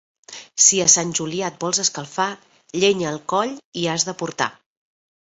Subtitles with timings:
[0.67, 2.27] Si a Sant Julià et vols escalfar,
[2.81, 4.53] llenya al coll hi has de portar.